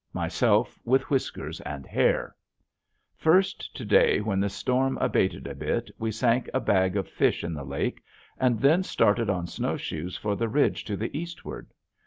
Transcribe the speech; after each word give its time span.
Myself 0.13 0.79
with 0.83 1.11
whiskers 1.11 1.59
and 1.61 1.85
hair! 1.85 2.35
First, 3.15 3.75
to 3.75 3.85
day, 3.85 4.19
when 4.19 4.39
the 4.39 4.49
storm 4.49 4.97
abated 4.97 5.45
a 5.45 5.53
bit, 5.53 5.91
we 5.99 6.09
sank 6.09 6.49
a 6.55 6.59
bag 6.59 6.97
of 6.97 7.07
fish 7.07 7.43
in 7.43 7.53
the 7.53 7.63
lake 7.63 8.01
and 8.39 8.59
then 8.59 8.81
started 8.81 9.29
on 9.29 9.45
snowshoes 9.45 10.17
for 10.17 10.35
the 10.35 10.49
ridge 10.49 10.85
to 10.85 10.97
the 10.97 11.15
eastward. 11.15 11.69